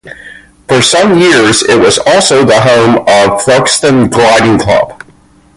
For 0.67 0.81
some 0.81 1.19
years 1.19 1.61
it 1.61 1.79
was 1.79 1.99
also 1.99 2.43
the 2.43 2.59
home 2.59 3.01
of 3.07 3.39
Thruxton 3.43 4.09
Gliding 4.09 4.57
Club. 4.57 5.03